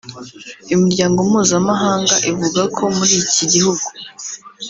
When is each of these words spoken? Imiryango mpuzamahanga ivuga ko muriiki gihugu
Imiryango 0.73 1.19
mpuzamahanga 1.29 2.15
ivuga 2.31 2.61
ko 2.75 2.83
muriiki 2.95 3.43
gihugu 3.53 3.85